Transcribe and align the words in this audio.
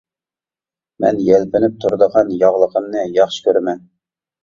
مەن 1.05 1.19
يەلپۈنۈپ 1.27 1.77
تۇرىدىغان 1.85 2.35
ياغلىقىمنى 2.43 3.09
ياخشى 3.23 3.49
كۆرىمەن. 3.51 3.89